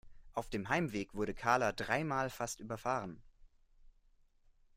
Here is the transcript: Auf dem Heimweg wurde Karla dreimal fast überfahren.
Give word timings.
Auf 0.33 0.49
dem 0.49 0.67
Heimweg 0.69 1.13
wurde 1.13 1.35
Karla 1.35 1.73
dreimal 1.73 2.31
fast 2.31 2.59
überfahren. 2.59 3.21